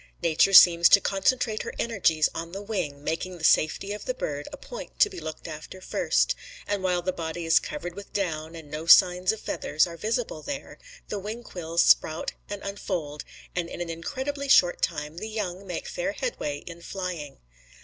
[0.23, 4.47] Nature seems to concentrate her energies on the wing, making the safety of the bird
[4.51, 6.33] a point to be looked after first;
[6.65, 10.41] and while the body is covered with down, and no signs of feathers are visible
[10.41, 10.79] there,
[11.09, 13.23] the wing quills sprout and unfold,
[13.55, 17.37] and in an incredibly short time the young make fair headway in flying.